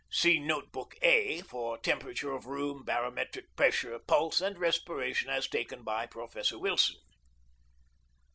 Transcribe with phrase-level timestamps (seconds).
[0.09, 5.83] See Note book A for temperature of room, barometric pressure, pulse, and respiration as taken
[5.83, 6.95] by Professor Wilson.